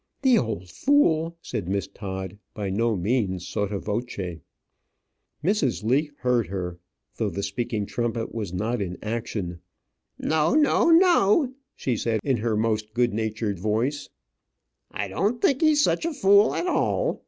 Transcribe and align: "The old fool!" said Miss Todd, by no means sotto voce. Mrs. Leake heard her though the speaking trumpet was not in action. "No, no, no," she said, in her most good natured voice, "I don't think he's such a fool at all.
"The 0.23 0.35
old 0.39 0.67
fool!" 0.67 1.37
said 1.43 1.69
Miss 1.69 1.87
Todd, 1.87 2.39
by 2.55 2.71
no 2.71 2.95
means 2.95 3.47
sotto 3.47 3.77
voce. 3.77 4.39
Mrs. 5.43 5.83
Leake 5.83 6.09
heard 6.21 6.47
her 6.47 6.79
though 7.17 7.29
the 7.29 7.43
speaking 7.43 7.85
trumpet 7.85 8.33
was 8.33 8.51
not 8.51 8.81
in 8.81 8.97
action. 9.03 9.59
"No, 10.17 10.55
no, 10.55 10.89
no," 10.89 11.53
she 11.75 11.95
said, 11.95 12.19
in 12.23 12.37
her 12.37 12.57
most 12.57 12.95
good 12.95 13.13
natured 13.13 13.59
voice, 13.59 14.09
"I 14.89 15.07
don't 15.07 15.39
think 15.39 15.61
he's 15.61 15.83
such 15.83 16.03
a 16.03 16.13
fool 16.15 16.55
at 16.55 16.65
all. 16.65 17.19